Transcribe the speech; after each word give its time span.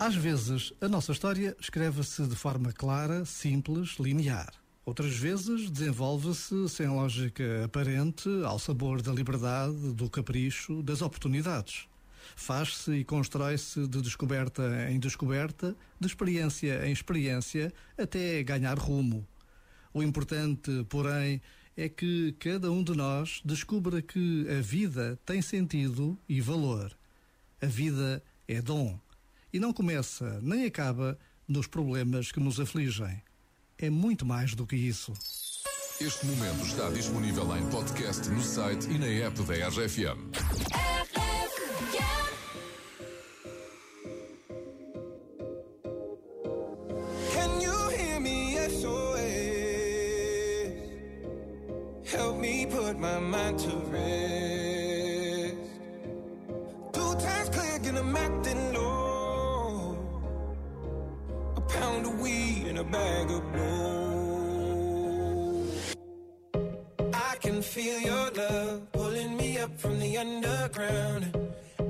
Às 0.00 0.14
vezes, 0.14 0.72
a 0.80 0.88
nossa 0.88 1.12
história 1.12 1.54
escreve-se 1.60 2.26
de 2.26 2.34
forma 2.34 2.72
clara, 2.72 3.22
simples, 3.26 3.96
linear. 4.00 4.50
Outras 4.82 5.14
vezes 5.14 5.70
desenvolve-se 5.70 6.70
sem 6.70 6.88
lógica 6.88 7.66
aparente, 7.66 8.26
ao 8.46 8.58
sabor 8.58 9.02
da 9.02 9.12
liberdade, 9.12 9.92
do 9.92 10.08
capricho, 10.08 10.82
das 10.82 11.02
oportunidades. 11.02 11.86
Faz-se 12.34 12.92
e 12.92 13.04
constrói-se 13.04 13.86
de 13.86 14.00
descoberta 14.00 14.90
em 14.90 14.98
descoberta, 14.98 15.76
de 16.00 16.06
experiência 16.06 16.88
em 16.88 16.92
experiência, 16.92 17.70
até 17.98 18.42
ganhar 18.42 18.78
rumo. 18.78 19.28
O 19.92 20.02
importante, 20.02 20.82
porém, 20.88 21.42
é 21.76 21.90
que 21.90 22.34
cada 22.38 22.72
um 22.72 22.82
de 22.82 22.96
nós 22.96 23.42
descubra 23.44 24.00
que 24.00 24.46
a 24.48 24.62
vida 24.62 25.20
tem 25.26 25.42
sentido 25.42 26.18
e 26.26 26.40
valor. 26.40 26.90
A 27.60 27.66
vida 27.66 28.22
é 28.48 28.62
dom 28.62 28.98
e 29.52 29.58
não 29.58 29.72
começa 29.72 30.40
nem 30.42 30.64
acaba 30.66 31.18
nos 31.46 31.66
problemas 31.66 32.30
que 32.30 32.40
nos 32.40 32.60
afligem. 32.60 33.22
É 33.78 33.90
muito 33.90 34.24
mais 34.24 34.54
do 34.54 34.66
que 34.66 34.76
isso. 34.76 35.12
Este 36.00 36.24
momento 36.26 36.64
está 36.64 36.88
disponível 36.90 37.56
em 37.56 37.68
podcast 37.68 38.28
no 38.30 38.42
site 38.42 38.88
e 38.88 38.98
na 38.98 39.06
app 39.06 39.42
da 39.42 39.68
RFM. 39.68 40.30
Can 47.34 47.60
you 47.60 47.90
hear 47.90 48.20
me? 48.20 48.56
SOS. 48.56 49.20
Help 52.04 52.38
me 52.38 52.66
put 52.66 52.98
my 52.98 53.18
mind 53.18 53.58
to 53.58 53.76
rest. 53.90 54.59
Pound 62.00 62.14
of 62.14 62.20
weed 62.20 62.66
and 62.66 62.78
a 62.78 62.84
bag 62.84 63.30
of 63.30 63.52
blow. 63.52 64.86
I 67.12 67.36
can 67.40 67.62
feel 67.62 67.98
your 68.00 68.30
love 68.30 68.92
pulling 68.92 69.36
me 69.36 69.58
up 69.58 69.78
from 69.78 69.98
the 69.98 70.16
underground. 70.16 71.36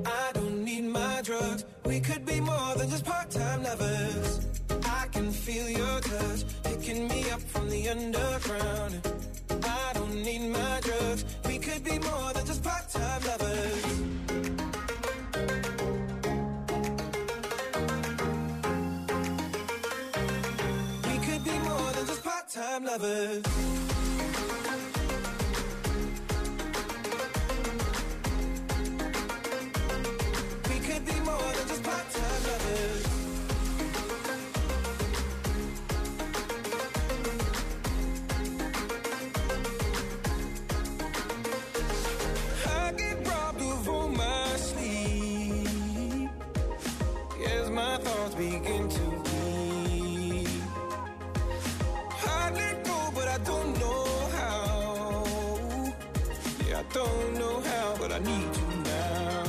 I 0.05 0.31
don't 0.33 0.63
need 0.63 0.85
my 0.85 1.21
drugs. 1.23 1.65
We 1.85 1.99
could 1.99 2.25
be 2.25 2.39
more 2.41 2.75
than 2.75 2.89
just 2.89 3.05
part-time 3.05 3.63
lovers. 3.63 4.47
I 4.85 5.07
can 5.11 5.31
feel 5.31 5.69
your 5.69 5.99
touch 6.01 6.43
picking 6.63 7.07
me 7.07 7.29
up 7.31 7.41
from 7.41 7.69
the 7.69 7.89
underground. 7.89 9.10
Lovers. 22.91 23.70
I 56.81 56.83
don't 56.93 57.33
know 57.37 57.59
how, 57.61 57.95
but 57.99 58.11
I 58.11 58.17
need 58.17 58.57
you 58.59 58.67
now. 58.83 59.43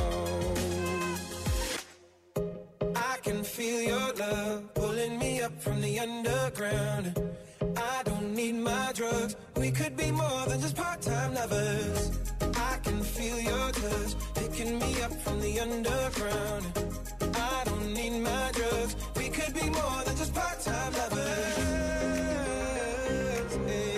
I 2.95 3.17
can 3.23 3.43
feel 3.43 3.81
your 3.81 4.13
love 4.13 4.75
pulling 4.75 5.19
me 5.19 5.41
up 5.41 5.59
from 5.63 5.81
the 5.81 5.99
underground. 5.99 7.19
I 7.75 8.03
don't 8.05 8.35
need 8.35 8.57
my 8.57 8.93
drugs. 8.95 9.37
We 9.57 9.71
could 9.71 9.97
be 9.97 10.11
more 10.11 10.45
than 10.47 10.61
just 10.61 10.77
part-time 10.77 11.33
lovers. 11.33 12.11
I 12.55 12.77
can 12.85 13.01
feel 13.03 13.41
your 13.41 13.73
touch 13.73 14.15
picking 14.35 14.79
me 14.79 15.01
up 15.01 15.15
from 15.23 15.41
the 15.41 15.59
underground. 15.59 16.67
I 17.35 17.63
don't 17.65 17.95
need 17.95 18.21
my 18.21 18.51
drugs. 18.53 18.95
We 19.17 19.31
could 19.31 19.55
be 19.55 19.71
more 19.71 20.05
than 20.05 20.17
just 20.19 20.35
part-time 20.35 20.93
lovers. 20.93 21.57
Hey. 23.67 23.92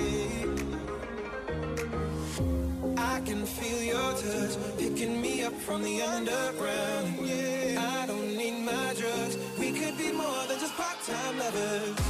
Can 3.24 3.46
feel 3.46 3.82
your 3.82 4.12
touch 4.12 4.56
picking 4.76 5.20
me 5.20 5.44
up 5.44 5.54
from 5.54 5.82
the 5.82 6.02
underground. 6.02 7.16
Yeah, 7.22 8.02
I 8.02 8.06
don't 8.06 8.36
need 8.36 8.60
my 8.64 8.94
drugs. 8.98 9.38
We 9.58 9.72
could 9.72 9.96
be 9.96 10.12
more 10.12 10.46
than 10.46 10.58
just 10.58 10.74
part-time 10.74 11.38
lovers. 11.38 12.03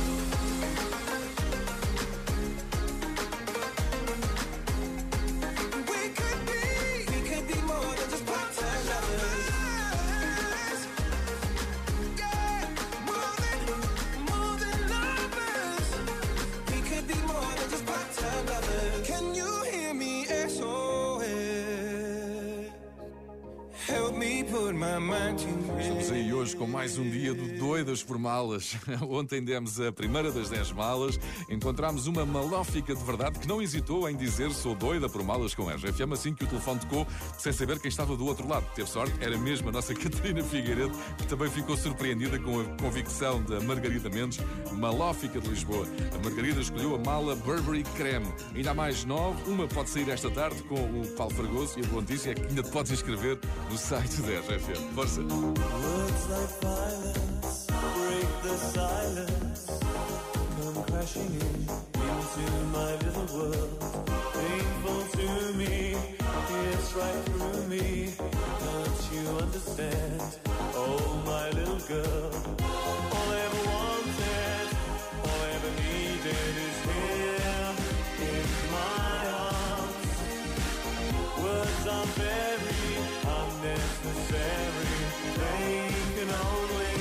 Estamos 25.81 26.13
aí 26.13 26.33
hoje 26.33 26.55
com 26.55 26.65
mais 26.65 26.97
um 26.97 27.11
dia 27.11 27.35
do 27.35 27.59
Doidas 27.59 28.05
por 28.05 28.17
Malas. 28.17 28.77
Ontem 29.03 29.43
demos 29.43 29.81
a 29.81 29.91
primeira 29.91 30.31
das 30.31 30.49
10 30.49 30.71
malas, 30.71 31.19
encontramos 31.51 32.07
uma 32.07 32.25
malófica 32.25 32.95
de 32.95 33.03
verdade 33.03 33.41
que 33.41 33.49
não 33.49 33.61
hesitou 33.61 34.09
em 34.09 34.15
dizer 34.17 34.53
sou 34.53 34.77
doida 34.77 35.09
por 35.09 35.25
malas 35.25 35.57
com 35.57 35.69
RFM 35.69 36.13
assim 36.13 36.33
que 36.33 36.45
o 36.45 36.47
telefone 36.47 36.79
tocou, 36.79 37.05
sem 37.37 37.53
saber 37.53 37.81
quem 37.81 37.89
estava 37.89 38.17
do 38.17 38.25
outro 38.27 38.47
lado. 38.47 38.65
Teve 38.77 38.89
sorte, 38.89 39.13
era 39.21 39.37
mesmo 39.37 39.71
a 39.71 39.73
nossa 39.73 39.93
Catarina 39.99 40.41
Figueiredo, 40.45 40.93
que 41.19 41.27
também 41.27 41.51
ficou 41.51 41.77
surpreendida 41.77 42.39
com 42.39 42.61
a 42.61 42.65
convicção 42.81 43.43
da 43.43 43.59
Margarida 43.61 44.09
Mendes, 44.09 44.39
malófica 44.71 45.41
de 45.41 45.49
Lisboa. 45.49 45.85
A 46.15 46.19
Margarida 46.19 46.61
escolheu 46.61 46.95
a 46.95 46.99
mala 46.99 47.35
Burberry 47.35 47.83
Creme. 47.97 48.33
Ainda 48.55 48.71
há 48.71 48.75
mais 48.75 49.05
nove, 49.05 49.51
uma 49.51 49.67
pode 49.67 49.91
sair 49.91 50.09
esta 50.11 50.31
tarde 50.31 50.63
com 50.63 50.77
o 50.77 51.09
Paulo 51.17 51.35
Fragoso 51.35 51.77
e 51.77 51.83
a 51.85 51.89
boa 51.89 52.03
notícia 52.03 52.31
é 52.31 52.35
que 52.35 52.47
ainda 52.47 52.63
te 52.63 52.71
podes 52.71 52.93
inscrever 52.93 53.37
no 53.69 53.77
site 53.77 54.23
da 54.23 54.44
RFM. 54.49 54.95
Força! 54.95 55.21
Words 55.23 56.29
like 56.29 56.61
violence 56.61 57.25
break 57.95 58.43
the 58.43 58.57
silence. 58.57 59.81
Come 60.57 60.85
crashing 60.85 61.41
in 61.41 61.94
very 82.07 82.97
unnecessary. 83.39 84.95
They 85.39 85.95
can 86.15 86.31
only 86.31 86.94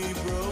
be 0.00 0.12
broken. 0.14 0.49